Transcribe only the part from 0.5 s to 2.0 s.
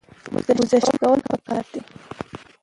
ګذشت کول پکار دي